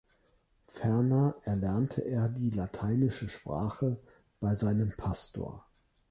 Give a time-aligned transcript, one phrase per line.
[0.65, 4.01] Ferner erlernte er die lateinische Sprache
[4.39, 5.67] bei seinem Pastor.